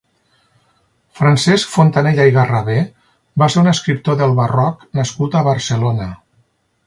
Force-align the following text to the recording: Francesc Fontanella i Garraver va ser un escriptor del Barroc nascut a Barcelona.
Francesc 1.19 1.73
Fontanella 1.73 2.25
i 2.29 2.33
Garraver 2.37 2.79
va 3.43 3.51
ser 3.55 3.61
un 3.65 3.71
escriptor 3.73 4.19
del 4.23 4.35
Barroc 4.41 4.83
nascut 5.01 5.37
a 5.37 5.45
Barcelona. 5.51 6.09